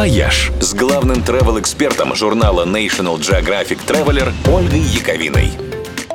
«Вояж» 0.00 0.50
с 0.62 0.72
главным 0.72 1.18
travel-экспертом 1.18 2.14
журнала 2.14 2.64
National 2.64 3.18
Geographic 3.18 3.80
Traveler 3.86 4.32
Ольгой 4.50 4.80
Яковиной. 4.80 5.50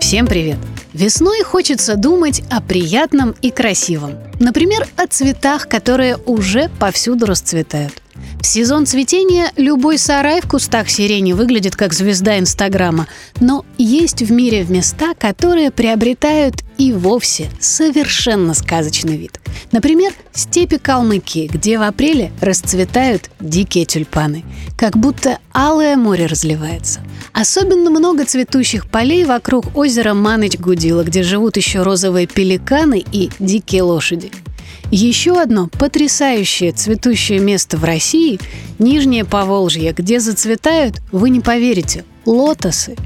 Всем 0.00 0.26
привет! 0.26 0.56
Весной 0.92 1.44
хочется 1.44 1.94
думать 1.94 2.42
о 2.50 2.60
приятном 2.60 3.36
и 3.40 3.52
красивом. 3.52 4.14
Например, 4.40 4.84
о 4.96 5.06
цветах, 5.06 5.68
которые 5.68 6.16
уже 6.26 6.70
повсюду 6.80 7.26
расцветают. 7.26 8.02
В 8.40 8.46
сезон 8.46 8.86
цветения 8.86 9.52
любой 9.56 9.98
сарай 9.98 10.40
в 10.40 10.48
кустах 10.48 10.88
сирени 10.88 11.32
выглядит 11.32 11.76
как 11.76 11.92
звезда 11.92 12.38
Инстаграма, 12.38 13.06
но 13.40 13.64
есть 13.76 14.22
в 14.22 14.32
мире 14.32 14.64
места, 14.68 15.14
которые 15.18 15.70
приобретают 15.70 16.62
и 16.78 16.92
вовсе 16.92 17.50
совершенно 17.60 18.54
сказочный 18.54 19.16
вид. 19.16 19.40
Например, 19.72 20.12
степи 20.32 20.78
Калмыкии, 20.78 21.48
где 21.52 21.78
в 21.78 21.82
апреле 21.82 22.32
расцветают 22.40 23.30
дикие 23.40 23.84
тюльпаны, 23.84 24.44
как 24.76 24.96
будто 24.96 25.38
алое 25.52 25.96
море 25.96 26.26
разливается. 26.26 27.00
Особенно 27.32 27.90
много 27.90 28.24
цветущих 28.24 28.88
полей 28.88 29.24
вокруг 29.24 29.76
озера 29.76 30.14
Маныч-Гудила, 30.14 31.02
где 31.04 31.22
живут 31.22 31.56
еще 31.56 31.82
розовые 31.82 32.26
пеликаны 32.26 33.04
и 33.12 33.30
дикие 33.38 33.82
лошади– 33.82 34.30
еще 34.90 35.40
одно 35.40 35.68
потрясающее 35.68 36.72
цветущее 36.72 37.40
место 37.40 37.76
в 37.76 37.84
России– 37.84 38.38
Нижнее 38.78 39.24
Поволжье, 39.24 39.92
где 39.92 40.20
зацветают, 40.20 41.00
вы 41.10 41.30
не 41.30 41.40
поверите, 41.40 42.04
лотосы. 42.24 42.96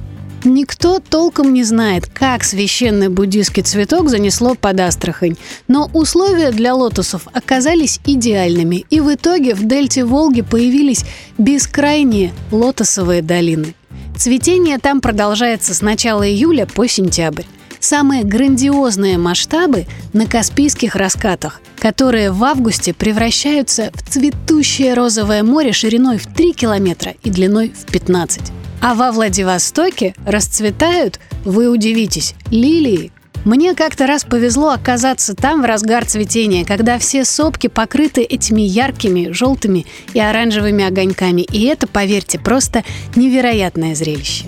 Никто 0.44 0.98
толком 0.98 1.54
не 1.54 1.62
знает, 1.62 2.06
как 2.06 2.44
священный 2.44 3.08
буддийский 3.08 3.62
цветок 3.62 4.10
занесло 4.10 4.54
под 4.54 4.80
Астрахань, 4.80 5.36
но 5.68 5.88
условия 5.94 6.50
для 6.50 6.74
лотосов 6.74 7.26
оказались 7.32 8.00
идеальными, 8.04 8.84
и 8.90 9.00
в 9.00 9.14
итоге 9.14 9.54
в 9.54 9.66
дельте 9.66 10.04
Волги 10.04 10.42
появились 10.42 11.04
бескрайние 11.38 12.32
лотосовые 12.50 13.22
долины. 13.22 13.74
Цветение 14.16 14.78
там 14.78 15.00
продолжается 15.00 15.74
с 15.74 15.80
начала 15.80 16.28
июля 16.28 16.66
по 16.66 16.86
сентябрь 16.86 17.44
самые 17.84 18.24
грандиозные 18.24 19.18
масштабы 19.18 19.86
на 20.12 20.26
Каспийских 20.26 20.94
раскатах, 20.94 21.60
которые 21.78 22.30
в 22.30 22.42
августе 22.44 22.94
превращаются 22.94 23.90
в 23.94 24.08
цветущее 24.08 24.94
розовое 24.94 25.42
море 25.42 25.72
шириной 25.72 26.18
в 26.18 26.26
3 26.26 26.52
километра 26.52 27.14
и 27.22 27.30
длиной 27.30 27.70
в 27.70 27.90
15. 27.90 28.52
А 28.80 28.94
во 28.94 29.12
Владивостоке 29.12 30.14
расцветают, 30.26 31.20
вы 31.44 31.68
удивитесь, 31.68 32.34
лилии. 32.50 33.12
Мне 33.44 33.74
как-то 33.74 34.06
раз 34.06 34.24
повезло 34.24 34.70
оказаться 34.70 35.34
там 35.34 35.62
в 35.62 35.64
разгар 35.64 36.04
цветения, 36.04 36.64
когда 36.64 36.98
все 36.98 37.24
сопки 37.24 37.66
покрыты 37.66 38.22
этими 38.22 38.62
яркими, 38.62 39.32
желтыми 39.32 39.86
и 40.14 40.20
оранжевыми 40.20 40.84
огоньками. 40.84 41.42
И 41.42 41.64
это, 41.64 41.88
поверьте, 41.88 42.38
просто 42.38 42.84
невероятное 43.16 43.96
зрелище. 43.96 44.46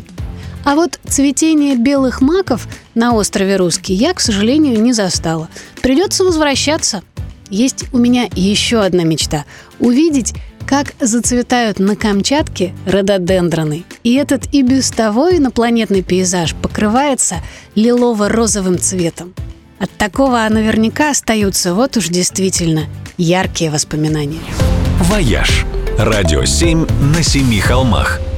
А 0.65 0.75
вот 0.75 0.99
цветение 1.07 1.77
белых 1.77 2.23
маков 2.23 2.67
на 2.95 3.15
острове 3.15 3.57
Русский 3.57 3.93
я, 3.93 4.15
к 4.15 4.21
сожалению, 4.21 4.81
не 4.81 4.93
застала. 4.93 5.49
Придется 5.83 6.25
возвращаться. 6.25 7.03
Есть 7.51 7.85
у 7.93 7.99
меня 7.99 8.27
еще 8.35 8.81
одна 8.81 9.05
мечта– 9.05 9.45
увидеть, 9.79 10.33
как 10.67 10.95
зацветают 10.99 11.79
на 11.79 11.95
Камчатке 11.95 12.73
рододендроны. 12.87 13.85
И 14.03 14.15
этот 14.15 14.53
и 14.55 14.63
без 14.63 14.91
того 14.91 15.31
инопланетный 15.31 16.03
пейзаж 16.03 16.55
покрывается 16.55 17.37
лилово-розовым 17.75 18.79
цветом. 18.79 19.35
От 19.79 19.91
такого 19.91 20.47
наверняка 20.49 21.11
остаются 21.11 21.75
вот 21.75 21.99
уж 21.99 22.09
действительно 22.09 22.87
яркие 23.19 23.71
воспоминания. 23.71 24.41
«Вояж»– 25.01 25.67
радио 25.99 26.47
7 26.47 26.87
на 27.15 27.23
семи 27.23 27.61
холмах– 27.61 28.21